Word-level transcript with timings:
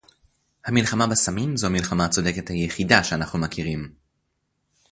המלחמה 0.65 1.07
בסמים 1.07 1.57
זו 1.57 1.67
המלחמה 1.67 2.05
הצודקת 2.05 2.49
היחידה 2.49 3.03
שאנחנו 3.03 3.39
מכירים 3.39 3.93